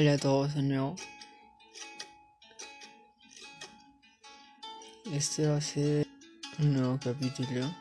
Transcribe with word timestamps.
Hola 0.00 0.12
a 0.12 0.18
todos 0.18 0.54
de 0.54 0.62
nuevo. 0.62 0.94
Este 5.12 5.48
va 5.48 5.56
a 5.56 5.60
ser 5.60 6.06
un 6.60 6.72
nuevo 6.72 7.00
capítulo. 7.02 7.74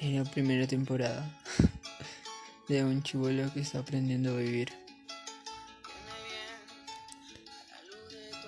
En 0.00 0.16
la 0.16 0.24
primera 0.28 0.66
temporada 0.66 1.30
de 2.68 2.82
un 2.82 3.04
chivolo 3.04 3.52
que 3.54 3.60
está 3.60 3.78
aprendiendo 3.78 4.32
a 4.32 4.38
vivir. 4.38 4.72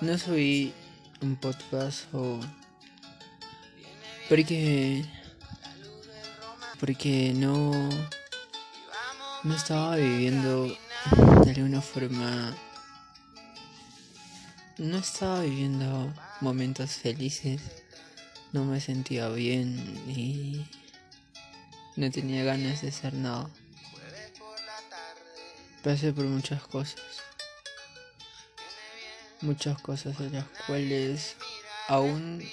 No 0.00 0.18
soy 0.18 0.74
un 1.20 1.36
podcast 1.36 2.12
o 2.12 2.40
porque 4.28 5.04
porque 6.80 7.32
no 7.36 7.88
no 9.42 9.54
estaba 9.54 9.96
viviendo 9.96 10.66
de 11.44 11.50
alguna 11.50 11.80
forma. 11.80 12.54
No 14.78 14.98
estaba 14.98 15.40
viviendo 15.42 16.12
momentos 16.40 16.92
felices. 16.92 17.60
No 18.52 18.64
me 18.64 18.80
sentía 18.80 19.28
bien 19.28 19.78
y 20.08 20.66
no 21.96 22.10
tenía 22.10 22.44
ganas 22.44 22.82
de 22.82 22.88
hacer 22.88 23.14
nada. 23.14 23.48
Pasé 25.82 26.12
por 26.12 26.24
muchas 26.26 26.62
cosas. 26.62 27.00
Muchas 29.40 29.80
cosas 29.80 30.18
de 30.18 30.30
las 30.30 30.44
cuales 30.66 31.36
aún 31.88 32.46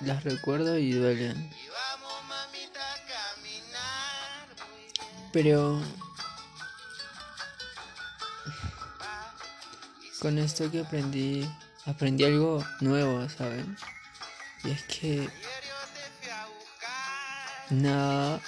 las 0.00 0.24
recuerdo 0.24 0.76
y 0.78 0.92
duelen. 0.92 1.50
Pero 5.32 5.82
con 10.24 10.38
esto 10.38 10.70
que 10.70 10.80
aprendí, 10.80 11.46
aprendí 11.84 12.24
algo 12.24 12.66
nuevo, 12.80 13.28
¿saben? 13.28 13.76
Y 14.64 14.70
es 14.70 14.82
que 14.84 15.28
nada 17.68 18.40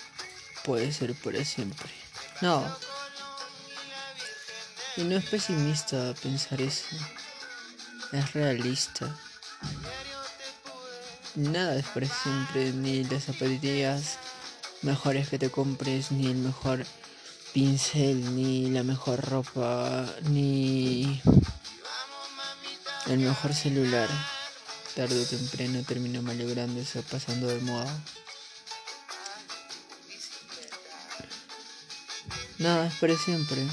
puede 0.64 0.90
ser 0.90 1.14
para 1.16 1.44
siempre. 1.44 1.90
No. 2.40 2.64
Y 4.96 5.02
no 5.02 5.18
es 5.18 5.26
pesimista 5.26 6.14
pensar 6.22 6.62
eso. 6.62 6.96
Es 8.10 8.32
realista. 8.32 9.14
Nada 11.34 11.76
es 11.76 11.84
para 11.88 12.08
siempre, 12.08 12.72
ni 12.72 13.04
las 13.04 13.24
zapatillas 13.24 14.16
mejores 14.80 15.28
que 15.28 15.38
te 15.38 15.50
compres, 15.50 16.10
ni 16.10 16.28
el 16.28 16.36
mejor 16.36 16.86
pincel, 17.52 18.34
ni 18.34 18.70
la 18.70 18.82
mejor 18.82 19.20
ropa, 19.20 20.06
ni 20.30 21.20
el 23.06 23.18
mejor 23.18 23.54
celular. 23.54 24.08
Tarde 24.94 25.20
o 25.20 25.26
temprano 25.26 25.82
termina 25.86 26.22
malográndose 26.22 27.02
pasando 27.02 27.46
de 27.48 27.60
moda. 27.60 28.02
Nada, 32.58 32.86
es 32.86 32.94
para 32.94 33.16
siempre. 33.16 33.66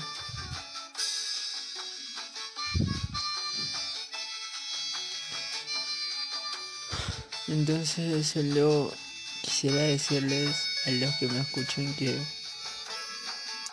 Entonces 7.48 8.28
solo 8.28 8.94
quisiera 9.42 9.84
decirles 9.84 10.58
a 10.86 10.92
los 10.92 11.16
que 11.16 11.28
me 11.28 11.40
escuchan 11.40 11.94
que 11.96 12.18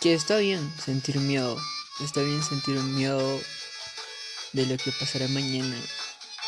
que 0.00 0.14
está 0.14 0.38
bien 0.38 0.72
sentir 0.82 1.18
miedo, 1.18 1.58
está 2.02 2.22
bien 2.22 2.42
sentir 2.42 2.74
miedo 2.76 3.38
de 4.52 4.66
lo 4.66 4.76
que 4.76 4.92
pasará 4.92 5.28
mañana, 5.28 5.76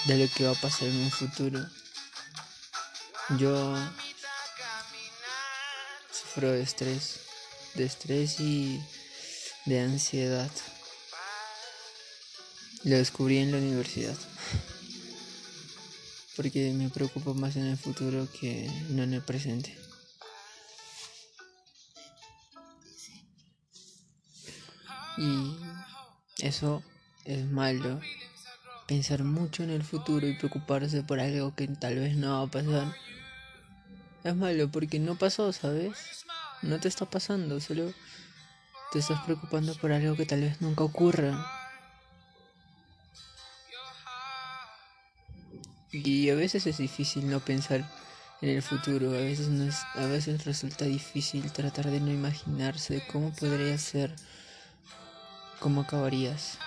de 0.07 0.19
lo 0.19 0.33
que 0.33 0.45
va 0.45 0.53
a 0.53 0.61
pasar 0.61 0.89
en 0.89 0.97
un 0.97 1.11
futuro. 1.11 1.65
Yo 3.39 3.77
sufro 6.11 6.51
de 6.51 6.63
estrés, 6.63 7.21
de 7.75 7.85
estrés 7.85 8.41
y 8.41 8.83
de 9.67 9.81
ansiedad. 9.81 10.51
Lo 12.85 12.97
descubrí 12.97 13.39
en 13.39 13.53
la 13.53 13.59
universidad. 13.59 14.17
Porque 16.35 16.73
me 16.73 16.89
preocupo 16.89 17.35
más 17.35 17.57
en 17.57 17.67
el 17.67 17.79
futuro 17.79 18.27
que 18.41 18.69
no 18.89 19.03
en 19.03 19.15
el 19.15 19.23
presente. 19.23 19.77
Y 25.19 25.57
eso 26.39 26.83
es 27.25 27.47
malo. 27.47 28.01
Pensar 28.87 29.25
mucho 29.25 29.63
en 29.63 29.71
el 29.71 29.85
futuro 29.85 30.27
y 30.27 30.35
preocuparse 30.35 31.03
por 31.03 31.21
algo 31.21 31.55
que 31.55 31.69
tal 31.69 31.97
vez 31.97 32.17
no 32.17 32.39
va 32.39 32.47
a 32.47 32.51
pasar. 32.51 32.95
Es 34.25 34.37
malo 34.37 34.69
porque 34.71 34.99
no 34.99 35.17
pasó, 35.17 35.53
¿sabes? 35.53 36.25
No 36.63 36.79
te 36.81 36.89
está 36.89 37.07
pasando, 37.07 37.61
solo 37.61 37.93
te 38.93 38.99
estás 38.99 39.21
preocupando 39.23 39.75
por 39.75 39.93
algo 39.93 40.17
que 40.17 40.27
tal 40.27 40.41
vez 40.41 40.61
nunca 40.61 40.85
ocurra. 40.85 41.47
Y 45.91 46.31
a 46.31 46.35
veces 46.35 46.67
es 46.67 46.79
difícil 46.79 47.29
no 47.29 47.41
pensar 47.41 47.89
en 48.41 48.51
el 48.51 48.63
futuro, 48.63 49.11
a 49.11 49.19
veces 49.19 49.49
no 49.49 49.65
es, 49.65 49.77
a 49.95 50.07
veces 50.07 50.45
resulta 50.45 50.85
difícil 50.85 51.53
tratar 51.53 51.91
de 51.91 52.01
no 52.01 52.11
imaginarse 52.11 53.03
cómo 53.13 53.33
podría 53.33 53.77
ser, 53.79 54.15
cómo 55.61 55.83
acabarías 55.83 56.59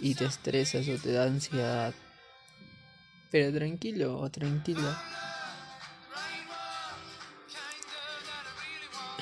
y 0.00 0.14
te 0.14 0.24
estresas 0.24 0.88
o 0.88 0.96
te 0.96 1.12
da 1.12 1.24
ansiedad. 1.24 1.92
Pero 3.30 3.56
tranquilo 3.56 4.18
o 4.18 4.30
tranquila. 4.30 5.00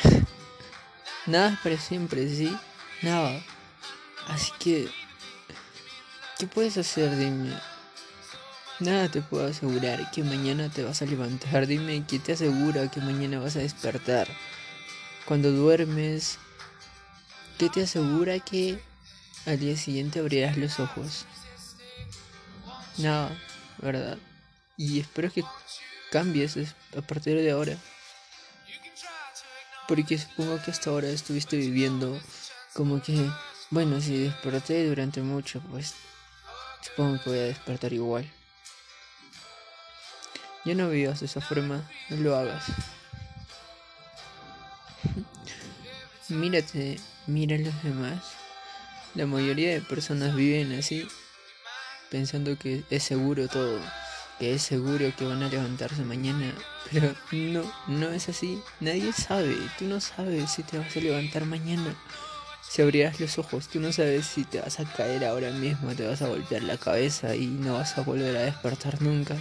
Nada 1.26 1.50
es 1.50 1.58
para 1.58 1.76
siempre, 1.78 2.28
¿sí? 2.28 2.56
Nada. 3.02 3.42
Así 4.28 4.52
que... 4.58 4.88
¿Qué 6.38 6.46
puedes 6.46 6.78
hacer? 6.78 7.16
Dime. 7.16 7.52
Nada 8.80 9.08
te 9.10 9.22
puedo 9.22 9.48
asegurar 9.48 10.10
que 10.12 10.22
mañana 10.22 10.68
te 10.68 10.84
vas 10.84 11.02
a 11.02 11.06
levantar. 11.06 11.66
Dime 11.66 12.04
qué 12.06 12.20
te 12.20 12.32
asegura 12.32 12.88
que 12.90 13.00
mañana 13.00 13.40
vas 13.40 13.56
a 13.56 13.60
despertar. 13.60 14.28
Cuando 15.26 15.50
duermes, 15.50 16.38
¿qué 17.58 17.68
te 17.68 17.82
asegura 17.82 18.38
que 18.38 18.80
al 19.48 19.58
día 19.58 19.76
siguiente 19.76 20.18
abrirás 20.18 20.58
los 20.58 20.78
ojos? 20.78 21.24
Nada, 22.98 23.30
¿verdad? 23.78 24.18
Y 24.76 25.00
espero 25.00 25.32
que 25.32 25.42
cambies 26.10 26.56
a 26.96 27.00
partir 27.00 27.36
de 27.36 27.50
ahora. 27.50 27.76
Porque 29.86 30.18
supongo 30.18 30.60
que 30.62 30.70
hasta 30.70 30.90
ahora 30.90 31.08
estuviste 31.08 31.56
viviendo 31.56 32.20
como 32.74 33.00
que, 33.00 33.30
bueno, 33.70 34.02
si 34.02 34.18
desperté 34.18 34.86
durante 34.86 35.22
mucho, 35.22 35.62
pues 35.70 35.94
supongo 36.82 37.22
que 37.22 37.30
voy 37.30 37.38
a 37.38 37.44
despertar 37.44 37.94
igual. 37.94 38.30
Ya 40.66 40.74
no 40.74 40.90
vivas 40.90 41.20
de 41.20 41.26
esa 41.26 41.40
forma, 41.40 41.88
no 42.10 42.16
lo 42.16 42.36
hagas. 42.36 42.64
Mírate, 46.28 47.00
mira 47.26 47.56
a 47.56 47.60
los 47.60 47.82
demás. 47.82 48.37
La 49.18 49.26
mayoría 49.26 49.72
de 49.72 49.80
personas 49.80 50.36
viven 50.36 50.78
así, 50.78 51.08
pensando 52.08 52.56
que 52.56 52.84
es 52.88 53.02
seguro 53.02 53.48
todo, 53.48 53.80
que 54.38 54.54
es 54.54 54.62
seguro 54.62 55.12
que 55.18 55.24
van 55.24 55.42
a 55.42 55.48
levantarse 55.48 56.04
mañana, 56.04 56.54
pero 56.92 57.12
no, 57.32 57.64
no 57.88 58.10
es 58.10 58.28
así. 58.28 58.62
Nadie 58.78 59.12
sabe, 59.12 59.56
tú 59.76 59.86
no 59.86 60.00
sabes 60.00 60.52
si 60.52 60.62
te 60.62 60.78
vas 60.78 60.96
a 60.96 61.00
levantar 61.00 61.46
mañana. 61.46 61.96
Si 62.62 62.80
abrirás 62.80 63.18
los 63.18 63.40
ojos, 63.40 63.66
tú 63.66 63.80
no 63.80 63.90
sabes 63.90 64.24
si 64.24 64.44
te 64.44 64.60
vas 64.60 64.78
a 64.78 64.84
caer 64.84 65.24
ahora 65.24 65.50
mismo, 65.50 65.96
te 65.96 66.06
vas 66.06 66.22
a 66.22 66.28
golpear 66.28 66.62
la 66.62 66.76
cabeza 66.76 67.34
y 67.34 67.46
no 67.48 67.74
vas 67.74 67.98
a 67.98 68.02
volver 68.02 68.36
a 68.36 68.42
despertar 68.42 69.02
nunca. 69.02 69.36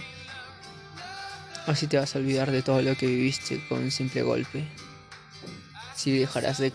Así 1.68 1.86
te 1.86 1.98
vas 1.98 2.16
a 2.16 2.18
olvidar 2.18 2.50
de 2.50 2.62
todo 2.62 2.82
lo 2.82 2.96
que 2.96 3.06
viviste 3.06 3.64
con 3.68 3.84
un 3.84 3.92
simple 3.92 4.22
golpe. 4.22 4.66
Si 5.94 6.18
dejarás 6.18 6.58
de, 6.58 6.72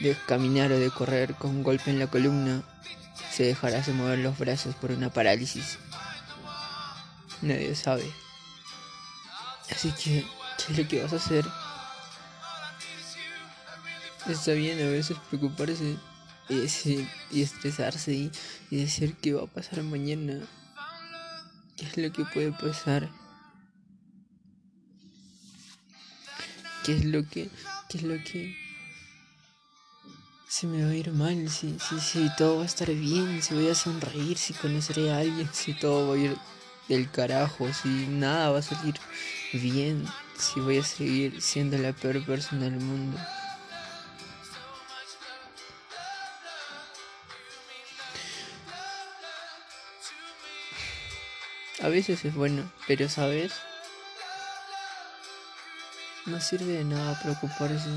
de 0.00 0.16
caminar 0.26 0.72
o 0.72 0.78
de 0.78 0.90
correr 0.90 1.34
con 1.34 1.50
un 1.50 1.62
golpe 1.62 1.90
en 1.90 1.98
la 1.98 2.06
columna, 2.06 2.62
si 3.30 3.44
dejarás 3.44 3.86
de 3.86 3.92
mover 3.92 4.18
los 4.18 4.38
brazos 4.38 4.74
por 4.74 4.90
una 4.90 5.10
parálisis. 5.10 5.78
Nadie 7.42 7.74
sabe. 7.74 8.10
Así 9.70 9.92
que, 9.92 10.24
¿qué 10.58 10.72
es 10.72 10.78
lo 10.78 10.88
que 10.88 11.02
vas 11.02 11.12
a 11.12 11.16
hacer? 11.16 11.44
Está 14.26 14.52
bien 14.52 14.78
a 14.80 14.90
veces 14.90 15.16
preocuparse 15.28 15.96
y, 16.48 17.08
y 17.30 17.42
estresarse 17.42 18.12
y, 18.12 18.32
y 18.70 18.76
decir 18.76 19.16
qué 19.16 19.32
va 19.34 19.44
a 19.44 19.46
pasar 19.46 19.82
mañana. 19.82 20.40
¿Qué 21.76 21.86
es 21.86 21.96
lo 21.96 22.12
que 22.12 22.24
puede 22.24 22.52
pasar? 22.52 23.10
¿Qué 26.84 26.96
es 26.96 27.04
lo 27.04 27.26
que, 27.28 27.48
qué 27.88 27.98
es 27.98 28.02
lo 28.02 28.14
que, 28.22 28.54
si 30.50 30.66
me 30.66 30.84
va 30.84 30.90
a 30.90 30.94
ir 30.96 31.12
mal, 31.12 31.48
si, 31.48 31.78
si, 31.78 32.00
si 32.00 32.28
todo 32.36 32.56
va 32.56 32.62
a 32.64 32.66
estar 32.66 32.90
bien, 32.90 33.40
si 33.40 33.54
voy 33.54 33.68
a 33.68 33.74
sonreír, 33.76 34.36
si 34.36 34.52
conoceré 34.52 35.12
a 35.12 35.18
alguien, 35.18 35.48
si 35.52 35.74
todo 35.74 36.08
va 36.08 36.14
a 36.16 36.18
ir 36.18 36.36
del 36.88 37.08
carajo, 37.08 37.72
si 37.72 37.88
nada 38.08 38.50
va 38.50 38.58
a 38.58 38.62
salir 38.62 38.96
bien, 39.52 40.04
si 40.36 40.58
voy 40.58 40.78
a 40.78 40.82
seguir 40.82 41.40
siendo 41.40 41.78
la 41.78 41.92
peor 41.92 42.24
persona 42.26 42.64
del 42.64 42.80
mundo. 42.80 43.16
A 51.80 51.88
veces 51.88 52.24
es 52.24 52.34
bueno, 52.34 52.68
pero 52.88 53.08
sabes, 53.08 53.52
no 56.26 56.40
sirve 56.40 56.72
de 56.72 56.84
nada 56.84 57.18
preocuparse 57.22 57.88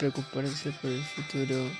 preocuparse 0.00 0.72
por 0.80 0.90
el 0.90 1.04
futuro. 1.04 1.70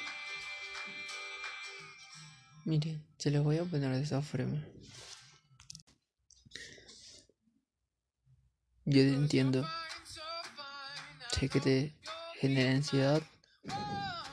Mire, 2.67 3.01
se 3.17 3.31
lo 3.31 3.43
voy 3.43 3.57
a 3.57 3.65
poner 3.65 3.93
de 3.93 4.03
esa 4.03 4.21
forma. 4.21 4.63
Yo 8.85 9.01
entiendo. 9.01 9.67
Sé 11.33 11.49
que 11.49 11.61
te 11.61 11.95
genera 12.39 12.73
ansiedad 12.73 13.23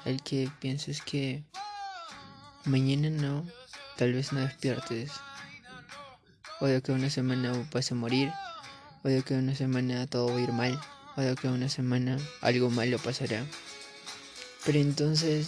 el 0.04 0.22
que 0.22 0.52
pienses 0.60 1.02
que 1.02 1.46
mañana 2.66 3.10
no, 3.10 3.48
tal 3.96 4.12
vez 4.12 4.34
no 4.34 4.42
despiertes. 4.42 5.12
O 6.60 6.66
de 6.66 6.82
que 6.82 6.92
una 6.92 7.10
semana 7.10 7.54
vas 7.72 7.90
a 7.94 7.96
morir. 7.96 8.34
O 9.06 9.08
de 9.08 9.24
que 9.24 9.36
una 9.36 9.56
semana 9.56 10.08
todo 10.08 10.28
va 10.28 10.36
a 10.36 10.42
ir 10.42 10.52
mal. 10.52 10.78
O 11.16 11.22
de 11.22 11.36
que 11.36 11.48
una 11.48 11.70
semana 11.70 12.18
algo 12.42 12.70
malo 12.70 13.00
pasará. 13.00 13.46
Pero 14.68 14.80
entonces, 14.80 15.48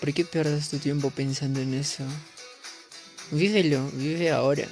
¿por 0.00 0.14
qué 0.14 0.24
pierdas 0.24 0.70
tu 0.70 0.78
tiempo 0.78 1.10
pensando 1.10 1.60
en 1.60 1.74
eso? 1.74 2.02
Vívelo, 3.30 3.86
vive 3.90 4.30
ahora. 4.30 4.66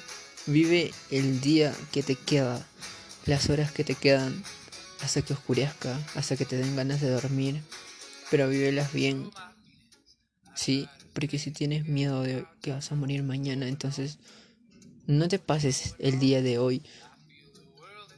Vive 0.46 0.94
el 1.10 1.42
día 1.42 1.76
que 1.92 2.02
te 2.02 2.14
queda, 2.14 2.66
las 3.26 3.50
horas 3.50 3.70
que 3.70 3.84
te 3.84 3.94
quedan, 3.94 4.42
hasta 5.02 5.20
que 5.20 5.34
oscurezca, 5.34 6.00
hasta 6.14 6.38
que 6.38 6.46
te 6.46 6.56
den 6.56 6.74
ganas 6.74 7.02
de 7.02 7.10
dormir. 7.10 7.60
Pero 8.30 8.48
vívelas 8.48 8.94
bien. 8.94 9.30
Sí, 10.54 10.88
porque 11.12 11.38
si 11.38 11.50
tienes 11.50 11.86
miedo 11.86 12.22
de 12.22 12.46
que 12.62 12.72
vas 12.72 12.90
a 12.90 12.94
morir 12.94 13.22
mañana, 13.24 13.68
entonces 13.68 14.16
no 15.06 15.28
te 15.28 15.38
pases 15.38 15.96
el 15.98 16.18
día 16.18 16.40
de 16.40 16.56
hoy 16.56 16.82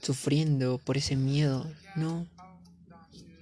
sufriendo 0.02 0.78
por 0.78 0.98
ese 0.98 1.16
miedo. 1.16 1.68
No. 1.96 2.28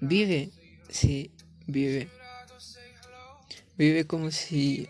Vive. 0.00 0.50
Sí, 0.88 1.31
Vive. 1.70 2.08
Vive 3.78 4.05
como 4.05 4.32
si 4.32 4.88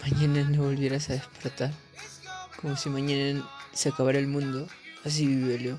mañana 0.00 0.48
no 0.48 0.62
volvieras 0.62 1.10
a 1.10 1.14
despertar. 1.14 1.72
Como 2.60 2.76
si 2.76 2.88
mañana 2.88 3.50
se 3.72 3.88
acabara 3.88 4.20
el 4.20 4.28
mundo. 4.28 4.68
Así 5.04 5.26
vívelo. 5.26 5.76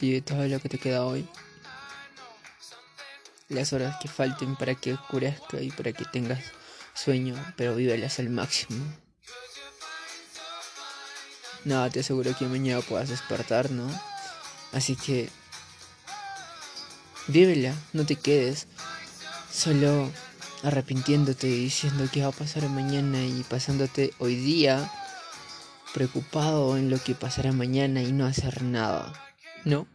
Vive 0.00 0.20
todo 0.20 0.48
lo 0.48 0.58
que 0.58 0.68
te 0.68 0.78
queda 0.78 1.04
hoy. 1.04 1.28
Las 3.48 3.72
horas 3.72 3.98
que 4.02 4.08
falten 4.08 4.56
para 4.56 4.74
que 4.74 4.94
oscurezca 4.94 5.60
y 5.60 5.70
para 5.70 5.92
que 5.92 6.04
tengas 6.06 6.42
sueño, 6.92 7.36
pero 7.56 7.76
vívelas 7.76 8.18
al 8.18 8.30
máximo. 8.30 8.84
Nada, 11.64 11.88
te 11.88 12.00
aseguro 12.00 12.36
que 12.36 12.46
mañana 12.46 12.80
puedas 12.80 13.10
despertar, 13.10 13.70
¿no? 13.70 13.88
Así 14.72 14.96
que 14.96 15.30
vívela, 17.28 17.74
no 17.92 18.04
te 18.04 18.16
quedes 18.16 18.66
solo 19.54 20.10
arrepintiéndote 20.64 21.46
y 21.46 21.64
diciendo 21.64 22.08
qué 22.12 22.22
va 22.22 22.28
a 22.28 22.32
pasar 22.32 22.68
mañana 22.68 23.24
y 23.24 23.44
pasándote 23.48 24.12
hoy 24.18 24.34
día 24.34 24.90
preocupado 25.92 26.76
en 26.76 26.90
lo 26.90 26.98
que 26.98 27.14
pasará 27.14 27.52
mañana 27.52 28.02
y 28.02 28.12
no 28.12 28.26
hacer 28.26 28.62
nada. 28.62 29.12
¿No? 29.64 29.86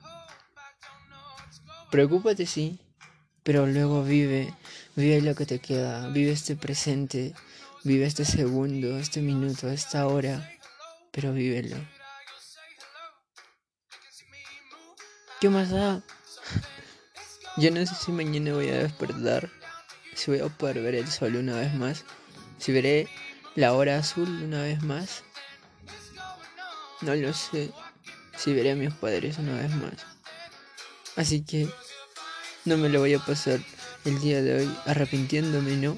Preocúpate 1.92 2.46
sí, 2.46 2.80
pero 3.44 3.68
luego 3.68 4.04
vive, 4.04 4.54
vive 4.96 5.22
lo 5.22 5.36
que 5.36 5.46
te 5.46 5.60
queda, 5.60 6.08
vive 6.10 6.32
este 6.32 6.56
presente, 6.56 7.34
vive 7.84 8.06
este 8.06 8.24
segundo, 8.24 8.98
este 8.98 9.22
minuto, 9.22 9.70
esta 9.70 10.08
hora, 10.08 10.50
pero 11.12 11.34
vívelo. 11.34 11.76
¿Qué 15.42 15.50
más 15.50 15.70
da? 15.70 16.02
Yo 17.60 17.72
no 17.72 17.86
sé 17.86 17.94
si 17.94 18.14
mañana 18.14 18.54
voy 18.54 18.70
a 18.70 18.84
despertar, 18.84 19.50
si 20.16 20.32
voy 20.32 20.40
a 20.40 20.48
poder 20.48 20.82
ver 20.82 20.96
el 20.96 21.12
sol 21.12 21.36
una 21.36 21.58
vez 21.58 21.74
más, 21.74 22.06
si 22.58 22.72
veré 22.72 23.10
la 23.56 23.74
hora 23.74 23.98
azul 23.98 24.30
una 24.30 24.62
vez 24.62 24.82
más. 24.82 25.26
No 27.02 27.14
lo 27.16 27.34
sé, 27.34 27.72
si 28.38 28.54
veré 28.54 28.72
a 28.72 28.76
mis 28.76 28.94
padres 28.94 29.40
una 29.40 29.58
vez 29.58 29.72
más. 29.76 29.92
Así 31.18 31.42
que 31.42 31.68
no 32.64 32.78
me 32.78 32.88
lo 32.88 33.02
voy 33.02 33.14
a 33.16 33.20
pasar 33.20 33.60
el 34.06 34.22
día 34.22 34.42
de 34.42 34.62
hoy 34.62 34.78
arrepintiéndome, 34.86 35.76
¿no? 35.76 35.98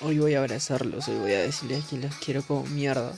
Hoy 0.00 0.18
voy 0.18 0.34
a 0.34 0.40
abrazarlos, 0.40 1.06
hoy 1.06 1.18
voy 1.18 1.32
a 1.34 1.42
decirles 1.42 1.84
que 1.84 1.96
los 1.96 2.12
quiero 2.16 2.42
como 2.42 2.64
mierda. 2.66 3.14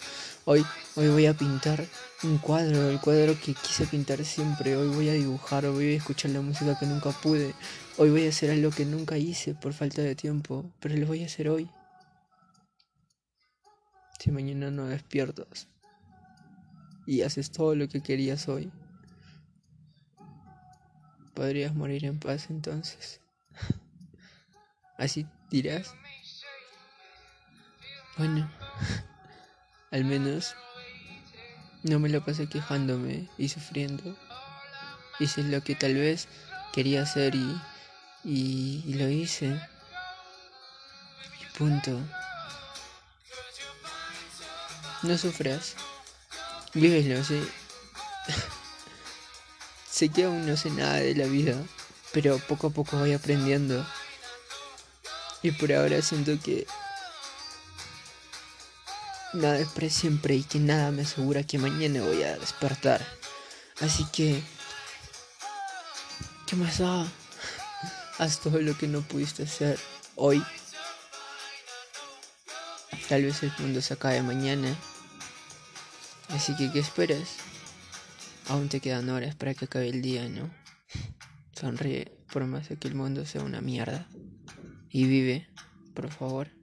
Hoy, 0.53 0.67
hoy 0.97 1.07
voy 1.07 1.27
a 1.27 1.35
pintar 1.35 1.87
un 2.25 2.39
cuadro, 2.39 2.91
el 2.91 3.01
cuadro 3.01 3.39
que 3.39 3.55
quise 3.55 3.87
pintar 3.87 4.25
siempre. 4.25 4.75
Hoy 4.75 4.89
voy 4.89 5.09
a 5.09 5.13
dibujar, 5.13 5.65
hoy 5.65 5.75
voy 5.75 5.95
a 5.95 5.97
escuchar 5.99 6.33
la 6.33 6.41
música 6.41 6.77
que 6.77 6.87
nunca 6.87 7.11
pude. 7.11 7.55
Hoy 7.99 8.11
voy 8.11 8.27
a 8.27 8.31
hacer 8.31 8.51
algo 8.51 8.73
que 8.73 8.85
nunca 8.85 9.17
hice 9.17 9.55
por 9.55 9.75
falta 9.75 10.03
de 10.03 10.17
tiempo, 10.17 10.69
pero 10.81 10.97
lo 10.97 11.07
voy 11.07 11.23
a 11.23 11.27
hacer 11.27 11.49
hoy. 11.49 11.71
Si 14.19 14.33
mañana 14.33 14.73
no 14.73 14.87
despiertas 14.87 15.69
y 17.07 17.23
haces 17.23 17.53
todo 17.53 17.77
lo 17.77 17.89
que 17.89 18.03
querías 18.03 18.49
hoy, 18.49 18.73
podrías 21.33 21.77
morir 21.77 22.05
en 22.07 22.19
paz 22.19 22.51
entonces. 22.51 23.21
Así 24.99 25.29
dirás. 25.49 25.95
Bueno. 28.19 28.51
Al 29.91 30.05
menos 30.05 30.55
no 31.83 31.99
me 31.99 32.09
lo 32.09 32.25
pasé 32.25 32.47
quejándome 32.47 33.29
y 33.39 33.49
sufriendo. 33.49 34.17
Hice 35.19 35.43
lo 35.43 35.63
que 35.63 35.75
tal 35.75 35.95
vez 35.95 36.29
quería 36.73 37.03
hacer 37.03 37.35
y, 37.35 37.61
y, 38.25 38.95
lo 38.95 39.09
hice. 39.09 39.47
Y 41.41 41.59
punto. 41.59 41.99
No 45.03 45.19
sufras. 45.19 45.75
Vívelo, 46.75 47.25
sí. 47.25 47.43
sé 49.91 50.09
que 50.09 50.25
aún 50.25 50.47
no 50.47 50.57
sé 50.57 50.71
nada 50.71 50.97
de 50.97 51.17
la 51.17 51.27
vida, 51.27 51.57
pero 52.13 52.39
poco 52.39 52.69
a 52.69 52.71
poco 52.71 52.99
voy 52.99 53.13
aprendiendo. 53.13 53.85
Y 55.43 55.51
por 55.53 55.73
ahora 55.73 56.01
siento 56.03 56.39
que 56.43 56.67
nada 59.33 59.59
es 59.59 59.69
para 59.69 59.89
siempre 59.89 60.35
y 60.35 60.43
que 60.43 60.59
nada 60.59 60.91
me 60.91 61.03
asegura 61.03 61.43
que 61.43 61.59
mañana 61.59 62.03
voy 62.03 62.23
a 62.23 62.37
despertar. 62.37 63.05
Así 63.81 64.05
que, 64.13 64.43
¿qué 66.47 66.57
más 66.57 66.79
da? 66.79 67.07
Haz 68.19 68.41
todo 68.41 68.61
lo 68.61 68.77
que 68.77 68.87
no 68.87 69.03
pudiste 69.03 69.45
hacer 69.45 69.79
hoy. 70.17 70.43
Tal 73.09 73.25
vez 73.25 73.43
el 73.43 73.53
mundo 73.59 73.81
se 73.81 73.95
acabe 73.95 74.23
mañana. 74.23 74.77
Así 76.29 76.55
que, 76.57 76.71
¿qué 76.71 76.79
esperas? 76.79 77.37
Aún 78.49 78.69
te 78.69 78.81
quedan 78.81 79.09
horas 79.09 79.35
para 79.35 79.55
que 79.55 79.65
acabe 79.65 79.89
el 79.89 80.03
día, 80.03 80.29
¿no? 80.29 80.51
Sonríe 81.53 82.13
por 82.33 82.45
más 82.47 82.69
que 82.69 82.89
el 82.89 82.95
mundo 82.95 83.27
sea 83.27 83.43
una 83.43 83.61
mierda. 83.61 84.07
Y 84.91 85.07
vive, 85.07 85.49
por 85.95 86.11
favor. 86.11 86.60